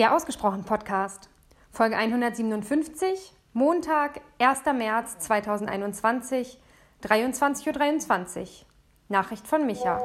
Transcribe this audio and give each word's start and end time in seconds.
Der 0.00 0.16
Ausgesprochen 0.16 0.64
Podcast, 0.64 1.28
Folge 1.70 1.94
157, 1.94 3.34
Montag, 3.52 4.22
1. 4.38 4.60
März 4.74 5.18
2021, 5.18 6.58
23.23 7.04 7.66
Uhr. 7.66 7.72
23. 7.74 8.66
Nachricht 9.10 9.46
von 9.46 9.66
Micha. 9.66 10.00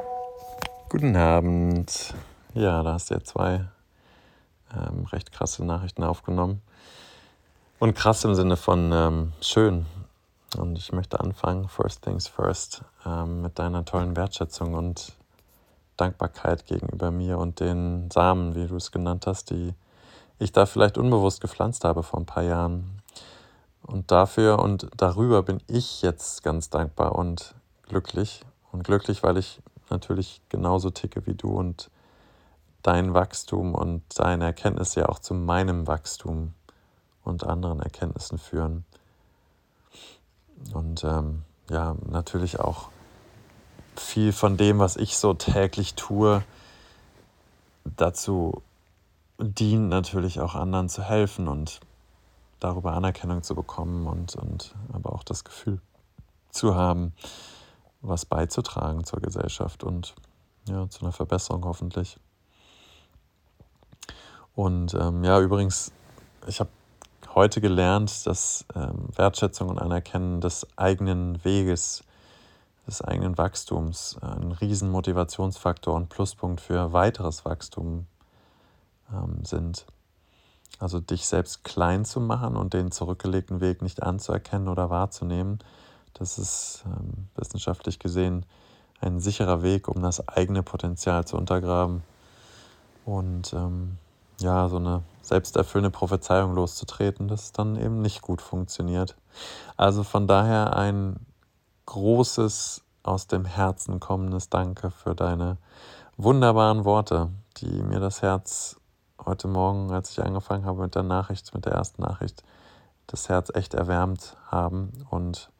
Guten 0.90 1.16
Abend. 1.16 2.12
Ja, 2.52 2.82
da 2.82 2.92
hast 2.92 3.08
du 3.08 3.14
ja 3.14 3.24
zwei 3.24 3.64
ähm, 4.76 5.06
recht 5.06 5.32
krasse 5.32 5.64
Nachrichten 5.64 6.02
aufgenommen. 6.02 6.60
Und 7.78 7.94
krass 7.94 8.22
im 8.24 8.34
Sinne 8.34 8.58
von 8.58 8.92
ähm, 8.92 9.32
schön. 9.40 9.86
Und 10.58 10.76
ich 10.76 10.92
möchte 10.92 11.20
anfangen, 11.20 11.70
first 11.70 12.02
things 12.02 12.28
first, 12.28 12.82
ähm, 13.06 13.40
mit 13.40 13.58
deiner 13.58 13.86
tollen 13.86 14.14
Wertschätzung 14.14 14.74
und 14.74 15.14
Dankbarkeit 15.96 16.66
gegenüber 16.66 17.10
mir 17.10 17.38
und 17.38 17.60
den 17.60 18.10
Samen, 18.10 18.54
wie 18.54 18.66
du 18.66 18.76
es 18.76 18.92
genannt 18.92 19.26
hast, 19.26 19.48
die 19.48 19.72
ich 20.38 20.52
da 20.52 20.66
vielleicht 20.66 20.98
unbewusst 20.98 21.40
gepflanzt 21.40 21.84
habe 21.84 22.02
vor 22.02 22.20
ein 22.20 22.26
paar 22.26 22.42
Jahren. 22.42 23.02
Und 23.82 24.10
dafür 24.10 24.58
und 24.58 24.88
darüber 24.96 25.42
bin 25.42 25.62
ich 25.68 26.02
jetzt 26.02 26.42
ganz 26.42 26.70
dankbar 26.70 27.14
und 27.14 27.54
glücklich. 27.88 28.42
Und 28.72 28.82
glücklich, 28.82 29.22
weil 29.22 29.38
ich 29.38 29.62
natürlich 29.90 30.42
genauso 30.48 30.90
ticke 30.90 31.26
wie 31.26 31.34
du 31.34 31.50
und 31.50 31.90
dein 32.82 33.14
Wachstum 33.14 33.74
und 33.74 34.02
deine 34.16 34.44
Erkenntnisse 34.44 35.00
ja 35.00 35.08
auch 35.08 35.18
zu 35.18 35.34
meinem 35.34 35.86
Wachstum 35.86 36.54
und 37.24 37.44
anderen 37.44 37.80
Erkenntnissen 37.80 38.38
führen. 38.38 38.84
Und 40.72 41.04
ähm, 41.04 41.42
ja, 41.70 41.96
natürlich 42.08 42.60
auch 42.60 42.88
viel 43.96 44.32
von 44.32 44.56
dem, 44.56 44.78
was 44.78 44.96
ich 44.96 45.16
so 45.16 45.34
täglich 45.34 45.94
tue, 45.94 46.42
dazu 47.84 48.62
dient 49.38 49.88
natürlich 49.88 50.40
auch 50.40 50.54
anderen 50.54 50.88
zu 50.88 51.02
helfen 51.02 51.48
und 51.48 51.80
darüber 52.60 52.92
Anerkennung 52.92 53.42
zu 53.42 53.54
bekommen 53.54 54.06
und, 54.06 54.34
und 54.36 54.74
aber 54.92 55.12
auch 55.12 55.22
das 55.22 55.44
Gefühl 55.44 55.80
zu 56.50 56.74
haben, 56.74 57.12
was 58.00 58.24
beizutragen 58.24 59.04
zur 59.04 59.20
Gesellschaft 59.20 59.84
und 59.84 60.14
ja, 60.68 60.88
zu 60.88 61.02
einer 61.02 61.12
Verbesserung 61.12 61.64
hoffentlich. 61.64 62.18
Und 64.54 64.94
ähm, 64.94 65.22
ja, 65.22 65.38
übrigens, 65.40 65.92
ich 66.46 66.60
habe 66.60 66.70
heute 67.34 67.60
gelernt, 67.60 68.26
dass 68.26 68.64
ähm, 68.74 69.08
Wertschätzung 69.14 69.68
und 69.68 69.78
Anerkennen 69.78 70.40
des 70.40 70.66
eigenen 70.76 71.44
Weges, 71.44 72.02
des 72.86 73.02
eigenen 73.02 73.36
Wachstums 73.36 74.16
ein 74.22 74.52
riesen 74.52 74.90
Motivationsfaktor 74.90 75.94
und 75.94 76.08
Pluspunkt 76.08 76.62
für 76.62 76.92
weiteres 76.94 77.44
Wachstum 77.44 78.06
ähm, 79.12 79.44
sind. 79.44 79.86
Also 80.78 81.00
dich 81.00 81.26
selbst 81.26 81.64
klein 81.64 82.04
zu 82.04 82.20
machen 82.20 82.56
und 82.56 82.74
den 82.74 82.90
zurückgelegten 82.90 83.60
Weg 83.60 83.82
nicht 83.82 84.02
anzuerkennen 84.02 84.68
oder 84.68 84.90
wahrzunehmen, 84.90 85.58
das 86.18 86.38
ist 86.38 86.84
ähm, 86.86 87.28
wissenschaftlich 87.34 87.98
gesehen 87.98 88.46
ein 89.00 89.20
sicherer 89.20 89.62
Weg, 89.62 89.88
um 89.88 90.02
das 90.02 90.26
eigene 90.28 90.62
Potenzial 90.62 91.26
zu 91.26 91.36
untergraben 91.36 92.02
und 93.04 93.52
ähm, 93.52 93.98
ja, 94.40 94.68
so 94.68 94.76
eine 94.76 95.02
selbsterfüllende 95.22 95.90
Prophezeiung 95.90 96.54
loszutreten, 96.54 97.28
das 97.28 97.52
dann 97.52 97.76
eben 97.76 98.00
nicht 98.00 98.22
gut 98.22 98.40
funktioniert. 98.40 99.16
Also 99.76 100.02
von 100.02 100.26
daher 100.26 100.76
ein 100.76 101.16
großes 101.86 102.82
aus 103.02 103.26
dem 103.26 103.44
Herzen 103.44 104.00
kommendes 104.00 104.48
Danke 104.48 104.90
für 104.90 105.14
deine 105.14 105.58
wunderbaren 106.16 106.84
Worte, 106.84 107.30
die 107.58 107.82
mir 107.82 108.00
das 108.00 108.22
Herz 108.22 108.76
heute 109.24 109.48
Morgen, 109.48 109.90
als 109.92 110.10
ich 110.10 110.22
angefangen 110.22 110.64
habe 110.64 110.82
mit 110.82 110.94
der 110.94 111.02
Nachricht, 111.02 111.54
mit 111.54 111.64
der 111.64 111.72
ersten 111.72 112.02
Nachricht, 112.02 112.42
das 113.06 113.28
Herz 113.28 113.50
echt 113.54 113.74
erwärmt 113.74 114.36
haben 114.50 114.92
und 115.10 115.50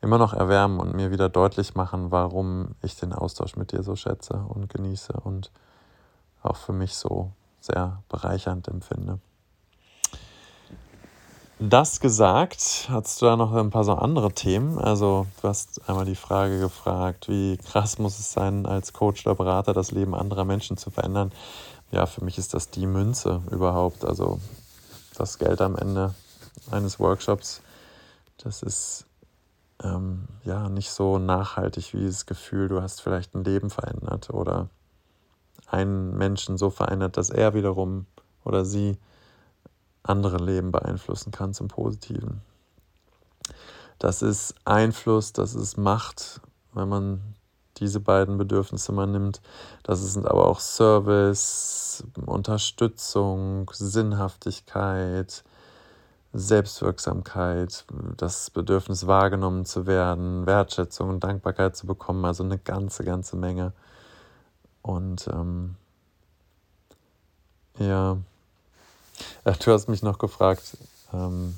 immer 0.00 0.18
noch 0.18 0.32
erwärmen 0.32 0.80
und 0.80 0.94
mir 0.94 1.10
wieder 1.10 1.28
deutlich 1.28 1.74
machen, 1.74 2.10
warum 2.10 2.74
ich 2.82 2.96
den 2.96 3.12
Austausch 3.12 3.56
mit 3.56 3.72
dir 3.72 3.82
so 3.82 3.96
schätze 3.96 4.34
und 4.48 4.68
genieße 4.68 5.12
und 5.12 5.50
auch 6.42 6.56
für 6.56 6.72
mich 6.72 6.96
so 6.96 7.32
sehr 7.60 8.02
bereichernd 8.08 8.68
empfinde. 8.68 9.18
Das 11.60 11.98
gesagt, 11.98 12.86
hast 12.88 13.20
du 13.20 13.26
da 13.26 13.34
noch 13.34 13.52
ein 13.52 13.70
paar 13.70 13.82
so 13.82 13.94
andere 13.94 14.30
Themen? 14.30 14.78
Also, 14.78 15.26
du 15.42 15.48
hast 15.48 15.88
einmal 15.88 16.04
die 16.04 16.14
Frage 16.14 16.60
gefragt, 16.60 17.28
wie 17.28 17.56
krass 17.56 17.98
muss 17.98 18.20
es 18.20 18.30
sein, 18.30 18.64
als 18.64 18.92
Coach 18.92 19.26
oder 19.26 19.34
Berater 19.34 19.72
das 19.72 19.90
Leben 19.90 20.14
anderer 20.14 20.44
Menschen 20.44 20.76
zu 20.76 20.90
verändern? 20.90 21.32
Ja, 21.90 22.06
für 22.06 22.24
mich 22.24 22.38
ist 22.38 22.54
das 22.54 22.70
die 22.70 22.86
Münze 22.86 23.42
überhaupt. 23.50 24.04
Also 24.04 24.40
das 25.16 25.38
Geld 25.38 25.60
am 25.60 25.76
Ende 25.76 26.14
eines 26.70 27.00
Workshops, 27.00 27.60
das 28.38 28.62
ist 28.62 29.06
ähm, 29.82 30.28
ja 30.44 30.68
nicht 30.68 30.90
so 30.90 31.18
nachhaltig 31.18 31.94
wie 31.94 32.06
das 32.06 32.26
Gefühl, 32.26 32.68
du 32.68 32.82
hast 32.82 33.00
vielleicht 33.00 33.34
ein 33.34 33.44
Leben 33.44 33.70
verändert 33.70 34.30
oder 34.30 34.68
einen 35.66 36.16
Menschen 36.16 36.58
so 36.58 36.70
verändert, 36.70 37.16
dass 37.16 37.30
er 37.30 37.54
wiederum 37.54 38.06
oder 38.44 38.64
sie 38.64 38.96
andere 40.02 40.38
Leben 40.38 40.72
beeinflussen 40.72 41.32
kann 41.32 41.52
zum 41.52 41.68
Positiven. 41.68 42.40
Das 43.98 44.22
ist 44.22 44.54
Einfluss, 44.64 45.32
das 45.32 45.54
ist 45.54 45.76
Macht, 45.76 46.40
wenn 46.72 46.88
man 46.88 47.34
diese 47.80 48.00
beiden 48.00 48.38
Bedürfnisse 48.38 48.92
man 48.92 49.12
nimmt. 49.12 49.40
Das 49.82 50.00
sind 50.12 50.26
aber 50.26 50.46
auch 50.46 50.60
Service, 50.60 52.04
Unterstützung, 52.26 53.70
Sinnhaftigkeit, 53.72 55.44
Selbstwirksamkeit, 56.32 57.84
das 58.16 58.50
Bedürfnis 58.50 59.06
wahrgenommen 59.06 59.64
zu 59.64 59.86
werden, 59.86 60.46
Wertschätzung 60.46 61.08
und 61.08 61.24
Dankbarkeit 61.24 61.74
zu 61.76 61.86
bekommen, 61.86 62.24
also 62.24 62.44
eine 62.44 62.58
ganze, 62.58 63.04
ganze 63.04 63.36
Menge. 63.36 63.72
Und 64.82 65.28
ähm, 65.28 65.76
ja, 67.78 68.18
du 69.44 69.72
hast 69.72 69.88
mich 69.88 70.02
noch 70.02 70.18
gefragt, 70.18 70.76
ähm, 71.12 71.54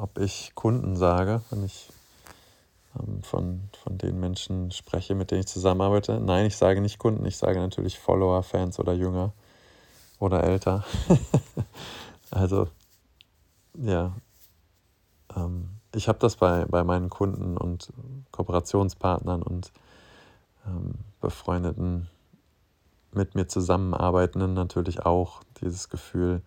ob 0.00 0.18
ich 0.18 0.52
Kunden 0.54 0.96
sage, 0.96 1.42
wenn 1.50 1.64
ich 1.64 1.90
von, 3.22 3.68
von 3.82 3.98
den 3.98 4.20
Menschen 4.20 4.70
spreche, 4.70 5.14
mit 5.14 5.30
denen 5.30 5.40
ich 5.40 5.46
zusammenarbeite. 5.46 6.20
Nein, 6.20 6.46
ich 6.46 6.56
sage 6.56 6.80
nicht 6.80 6.98
Kunden, 6.98 7.24
ich 7.24 7.36
sage 7.36 7.58
natürlich 7.58 7.98
Follower, 7.98 8.42
Fans 8.42 8.78
oder 8.78 8.92
Jünger 8.92 9.32
oder 10.18 10.44
älter. 10.44 10.84
also, 12.30 12.68
ja, 13.74 14.12
ähm, 15.36 15.70
ich 15.94 16.08
habe 16.08 16.18
das 16.18 16.36
bei, 16.36 16.64
bei 16.66 16.84
meinen 16.84 17.10
Kunden 17.10 17.56
und 17.56 17.92
Kooperationspartnern 18.30 19.42
und 19.42 19.72
ähm, 20.66 20.94
befreundeten, 21.20 22.08
mit 23.12 23.34
mir 23.34 23.46
zusammenarbeitenden 23.46 24.54
natürlich 24.54 25.04
auch 25.04 25.42
dieses 25.60 25.90
Gefühl, 25.90 26.42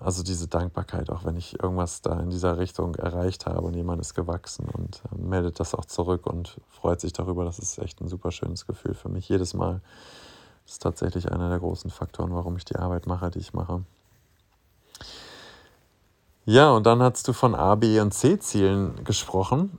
also 0.00 0.22
diese 0.22 0.48
Dankbarkeit, 0.48 1.10
auch 1.10 1.24
wenn 1.24 1.36
ich 1.36 1.60
irgendwas 1.60 2.02
da 2.02 2.18
in 2.20 2.30
dieser 2.30 2.58
Richtung 2.58 2.94
erreicht 2.96 3.46
habe 3.46 3.62
und 3.62 3.74
jemand 3.74 4.00
ist 4.00 4.14
gewachsen 4.14 4.68
und 4.68 5.02
äh, 5.12 5.18
meldet 5.20 5.60
das 5.60 5.74
auch 5.74 5.84
zurück 5.84 6.26
und 6.26 6.60
freut 6.68 7.00
sich 7.00 7.12
darüber. 7.12 7.44
Das 7.44 7.58
ist 7.58 7.78
echt 7.78 8.00
ein 8.00 8.08
super 8.08 8.30
schönes 8.30 8.66
Gefühl 8.66 8.94
für 8.94 9.08
mich 9.08 9.28
jedes 9.28 9.54
Mal. 9.54 9.80
Das 10.64 10.74
ist 10.74 10.82
tatsächlich 10.82 11.30
einer 11.30 11.48
der 11.48 11.58
großen 11.58 11.90
Faktoren, 11.90 12.32
warum 12.34 12.56
ich 12.56 12.64
die 12.64 12.76
Arbeit 12.76 13.06
mache, 13.06 13.30
die 13.30 13.38
ich 13.38 13.54
mache. 13.54 13.84
Ja, 16.44 16.70
und 16.70 16.86
dann 16.86 17.02
hast 17.02 17.26
du 17.28 17.32
von 17.32 17.54
A, 17.54 17.74
B 17.74 17.98
und 18.00 18.12
C-Zielen 18.12 19.04
gesprochen 19.04 19.78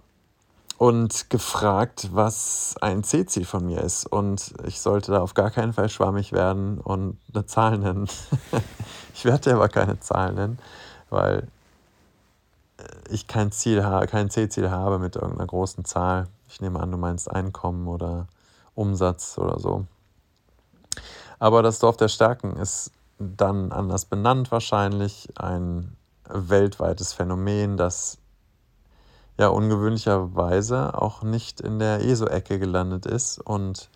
und 0.78 1.32
gefragt, 1.32 2.10
was 2.14 2.76
ein 2.82 3.04
C-Ziel 3.04 3.46
von 3.46 3.66
mir 3.66 3.82
ist. 3.82 4.06
Und 4.06 4.54
ich 4.66 4.80
sollte 4.80 5.12
da 5.12 5.22
auf 5.22 5.34
gar 5.34 5.50
keinen 5.50 5.74
Fall 5.74 5.90
schwammig 5.90 6.32
werden 6.32 6.80
und 6.80 7.18
eine 7.34 7.46
Zahl 7.46 7.80
nennen. 7.80 8.08
ich 9.14 9.26
werde 9.26 9.54
aber 9.54 9.70
keine 9.70 10.00
Zahl 10.00 10.34
nennen, 10.34 10.60
weil 11.10 11.48
äh, 12.78 12.84
ich 13.10 13.28
kein 13.28 13.52
Ziel 13.52 13.84
habe, 13.84 14.06
kein 14.08 14.30
C-Ziel 14.30 14.70
habe 14.70 15.00
mit 15.00 15.16
irgendeiner 15.16 15.48
großen 15.48 15.84
Zahl. 15.84 16.28
Ich 16.48 16.62
nehme 16.62 16.80
an, 16.80 16.92
du 16.92 16.98
meinst 16.98 17.30
Einkommen 17.30 17.88
oder 17.88 18.28
Umsatz 18.76 19.38
oder 19.40 19.60
so. 19.60 19.86
Aber 21.40 21.64
das 21.64 21.80
Dorf 21.80 21.98
der 21.98 22.08
Stärken 22.08 22.56
ist 22.56 22.92
dann 23.20 23.72
anders 23.72 24.06
benannt 24.06 24.52
wahrscheinlich, 24.52 25.28
ein 25.38 25.96
weltweites 26.30 27.14
Phänomen, 27.14 27.78
das 27.78 28.20
ja 29.38 29.50
ungewöhnlicherweise 29.50 31.00
auch 31.00 31.24
nicht 31.24 31.62
in 31.62 31.80
der 31.80 32.02
ESO-Ecke 32.04 32.60
gelandet 32.60 33.06
ist 33.06 33.40
und 33.40 33.90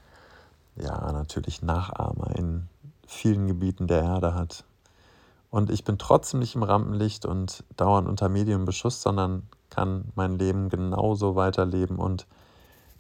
ja 0.75 1.11
natürlich 1.11 1.61
Nachahmer 1.61 2.35
in 2.35 2.67
vielen 3.07 3.47
Gebieten 3.47 3.87
der 3.87 4.03
Erde 4.03 4.35
hat. 4.35 4.63
Und 5.49 5.69
ich 5.69 5.83
bin 5.83 5.97
trotzdem 5.97 6.39
nicht 6.39 6.55
im 6.55 6.63
Rampenlicht 6.63 7.25
und 7.25 7.63
dauernd 7.75 8.07
unter 8.07 8.29
Medienbeschuss, 8.29 9.01
sondern 9.01 9.43
kann 9.69 10.05
mein 10.15 10.37
Leben 10.37 10.69
genauso 10.69 11.35
weiterleben 11.35 11.97
und 11.97 12.25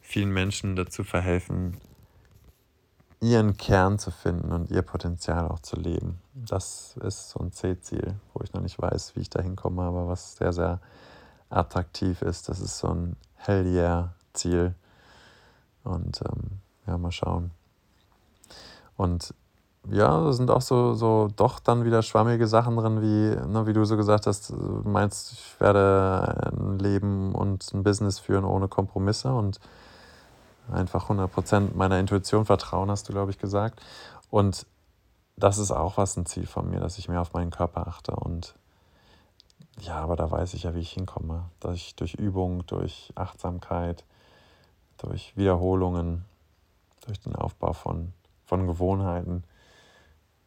vielen 0.01 0.31
Menschen 0.31 0.75
dazu 0.75 1.03
verhelfen, 1.03 1.77
ihren 3.21 3.55
Kern 3.55 3.99
zu 3.99 4.11
finden 4.11 4.51
und 4.51 4.71
ihr 4.71 4.81
Potenzial 4.81 5.47
auch 5.47 5.59
zu 5.59 5.75
leben. 5.75 6.19
Das 6.33 6.97
ist 7.03 7.29
so 7.29 7.39
ein 7.39 7.51
C-Ziel, 7.51 8.15
wo 8.33 8.43
ich 8.43 8.51
noch 8.53 8.61
nicht 8.61 8.81
weiß, 8.81 9.15
wie 9.15 9.21
ich 9.21 9.29
da 9.29 9.41
hinkomme, 9.41 9.83
aber 9.83 10.07
was 10.07 10.35
sehr, 10.35 10.51
sehr 10.51 10.79
attraktiv 11.51 12.21
ist. 12.21 12.49
Das 12.49 12.59
ist 12.59 12.79
so 12.79 12.87
ein 12.87 13.15
Hell 13.35 13.65
Yeah-Ziel. 13.65 14.75
Und 15.83 16.21
ähm, 16.21 16.59
ja, 16.87 16.97
mal 16.97 17.11
schauen. 17.11 17.51
Und 18.97 19.33
ja, 19.89 20.23
da 20.23 20.31
sind 20.31 20.51
auch 20.51 20.61
so, 20.61 20.93
so 20.93 21.27
doch 21.35 21.59
dann 21.59 21.85
wieder 21.85 22.03
schwammige 22.03 22.47
Sachen 22.47 22.75
drin, 22.75 23.01
wie, 23.01 23.35
ne, 23.51 23.65
wie 23.65 23.73
du 23.73 23.83
so 23.83 23.97
gesagt 23.97 24.27
hast, 24.27 24.53
meinst, 24.83 25.33
ich 25.33 25.59
werde 25.59 26.51
ein 26.55 26.77
Leben 26.77 27.33
und 27.33 27.73
ein 27.73 27.83
Business 27.83 28.19
führen 28.19 28.45
ohne 28.45 28.67
Kompromisse 28.67 29.33
und 29.33 29.59
einfach 30.71 31.09
100% 31.09 31.75
meiner 31.75 31.99
Intuition 31.99 32.45
vertrauen, 32.45 32.91
hast 32.91 33.09
du, 33.09 33.13
glaube 33.13 33.31
ich, 33.31 33.39
gesagt. 33.39 33.81
Und 34.29 34.67
das 35.35 35.57
ist 35.57 35.71
auch 35.71 35.97
was 35.97 36.15
ein 36.15 36.27
Ziel 36.27 36.45
von 36.45 36.69
mir, 36.69 36.79
dass 36.79 36.99
ich 36.99 37.09
mehr 37.09 37.21
auf 37.21 37.33
meinen 37.33 37.49
Körper 37.49 37.87
achte. 37.87 38.11
Und 38.11 38.55
ja, 39.79 39.95
aber 39.95 40.15
da 40.15 40.29
weiß 40.29 40.53
ich 40.53 40.63
ja, 40.63 40.75
wie 40.75 40.79
ich 40.79 40.91
hinkomme. 40.91 41.49
Ich 41.73 41.95
durch 41.95 42.15
Übung, 42.15 42.65
durch 42.67 43.11
Achtsamkeit, 43.15 44.03
durch 44.97 45.35
Wiederholungen, 45.37 46.25
durch 47.05 47.19
den 47.19 47.35
Aufbau 47.35 47.73
von, 47.73 48.13
von 48.45 48.67
Gewohnheiten, 48.67 49.43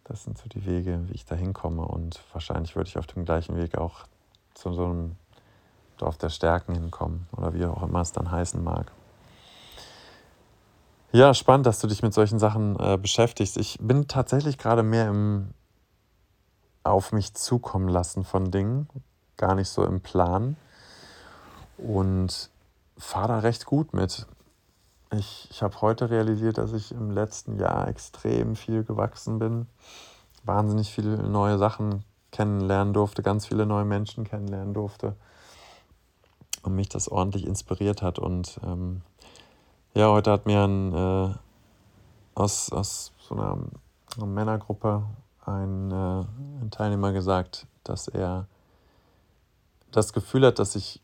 das 0.04 0.24
sind 0.24 0.36
so 0.36 0.48
die 0.48 0.66
Wege, 0.66 1.08
wie 1.08 1.14
ich 1.14 1.24
da 1.24 1.34
hinkomme. 1.34 1.82
Und 1.82 2.20
wahrscheinlich 2.32 2.76
würde 2.76 2.88
ich 2.88 2.98
auf 2.98 3.06
dem 3.06 3.24
gleichen 3.24 3.56
Weg 3.56 3.78
auch 3.78 4.06
zu 4.52 4.72
so 4.72 4.84
einem 4.84 5.16
Dorf 5.96 6.18
der 6.18 6.28
Stärken 6.28 6.74
hinkommen 6.74 7.26
oder 7.36 7.54
wie 7.54 7.64
auch 7.64 7.82
immer 7.82 8.00
es 8.00 8.12
dann 8.12 8.30
heißen 8.30 8.62
mag. 8.62 8.92
Ja, 11.12 11.32
spannend, 11.32 11.66
dass 11.66 11.80
du 11.80 11.86
dich 11.86 12.02
mit 12.02 12.12
solchen 12.12 12.38
Sachen 12.38 12.78
äh, 12.78 12.98
beschäftigst. 12.98 13.56
Ich 13.56 13.78
bin 13.80 14.08
tatsächlich 14.08 14.58
gerade 14.58 14.82
mehr 14.82 15.08
im 15.08 15.54
auf 16.82 17.12
mich 17.12 17.32
zukommen 17.32 17.88
lassen 17.88 18.24
von 18.24 18.50
Dingen, 18.50 18.88
gar 19.44 19.54
nicht 19.54 19.68
so 19.68 19.84
im 19.84 20.00
Plan 20.00 20.56
und 21.76 22.48
fahre 22.96 23.28
da 23.28 23.38
recht 23.40 23.66
gut 23.66 23.92
mit. 23.92 24.26
Ich, 25.12 25.48
ich 25.50 25.62
habe 25.62 25.82
heute 25.82 26.08
realisiert, 26.08 26.56
dass 26.56 26.72
ich 26.72 26.92
im 26.92 27.10
letzten 27.10 27.58
Jahr 27.58 27.86
extrem 27.88 28.56
viel 28.56 28.84
gewachsen 28.84 29.38
bin, 29.38 29.66
wahnsinnig 30.44 30.94
viele 30.94 31.18
neue 31.18 31.58
Sachen 31.58 32.04
kennenlernen 32.30 32.94
durfte, 32.94 33.22
ganz 33.22 33.44
viele 33.44 33.66
neue 33.66 33.84
Menschen 33.84 34.24
kennenlernen 34.24 34.72
durfte 34.72 35.14
und 36.62 36.74
mich 36.74 36.88
das 36.88 37.10
ordentlich 37.10 37.46
inspiriert 37.46 38.00
hat. 38.00 38.18
Und 38.18 38.58
ähm, 38.64 39.02
ja, 39.92 40.08
heute 40.08 40.32
hat 40.32 40.46
mir 40.46 40.64
ein, 40.64 40.94
äh, 40.94 41.34
aus, 42.34 42.72
aus 42.72 43.12
so 43.18 43.34
einer, 43.34 43.58
einer 44.16 44.26
Männergruppe 44.26 45.04
ein, 45.44 45.90
äh, 45.90 46.24
ein 46.62 46.70
Teilnehmer 46.70 47.12
gesagt, 47.12 47.66
dass 47.82 48.08
er 48.08 48.46
das 49.94 50.12
Gefühl 50.12 50.44
hat, 50.44 50.58
dass 50.58 50.74
ich 50.74 51.00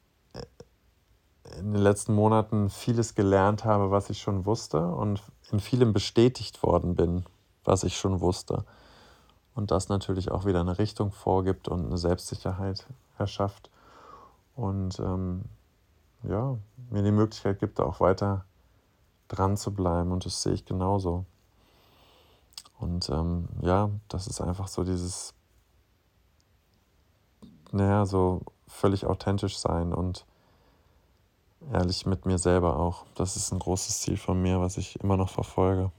in 1.58 1.72
den 1.72 1.82
letzten 1.82 2.14
Monaten 2.14 2.70
vieles 2.70 3.14
gelernt 3.14 3.64
habe, 3.64 3.90
was 3.90 4.10
ich 4.10 4.20
schon 4.20 4.46
wusste 4.46 4.86
und 4.86 5.22
in 5.50 5.60
vielem 5.60 5.92
bestätigt 5.92 6.62
worden 6.62 6.96
bin, 6.96 7.24
was 7.64 7.84
ich 7.84 7.96
schon 7.96 8.20
wusste. 8.20 8.64
Und 9.54 9.70
das 9.70 9.88
natürlich 9.88 10.30
auch 10.30 10.44
wieder 10.44 10.60
eine 10.60 10.78
Richtung 10.78 11.12
vorgibt 11.12 11.68
und 11.68 11.86
eine 11.86 11.98
Selbstsicherheit 11.98 12.86
erschafft. 13.18 13.70
Und 14.56 14.98
ähm, 15.00 15.44
ja, 16.22 16.56
mir 16.90 17.02
die 17.02 17.10
Möglichkeit 17.10 17.60
gibt, 17.60 17.80
auch 17.80 18.00
weiter 18.00 18.44
dran 19.28 19.56
zu 19.56 19.72
bleiben. 19.72 20.12
Und 20.12 20.24
das 20.24 20.42
sehe 20.42 20.52
ich 20.52 20.64
genauso. 20.64 21.24
Und 22.78 23.08
ähm, 23.10 23.48
ja, 23.60 23.90
das 24.08 24.26
ist 24.26 24.40
einfach 24.40 24.68
so 24.68 24.84
dieses, 24.84 25.34
naja, 27.72 28.06
so 28.06 28.42
völlig 28.70 29.06
authentisch 29.06 29.58
sein 29.58 29.92
und 29.92 30.24
ehrlich 31.72 32.06
mit 32.06 32.24
mir 32.24 32.38
selber 32.38 32.78
auch. 32.78 33.04
Das 33.14 33.36
ist 33.36 33.52
ein 33.52 33.58
großes 33.58 34.00
Ziel 34.00 34.16
von 34.16 34.40
mir, 34.40 34.60
was 34.60 34.76
ich 34.76 35.00
immer 35.00 35.16
noch 35.16 35.28
verfolge. 35.28 35.90